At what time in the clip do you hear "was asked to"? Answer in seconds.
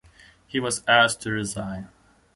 0.59-1.29